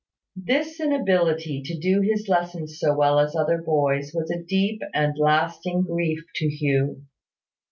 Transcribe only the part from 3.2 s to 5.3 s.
other boys was a deep and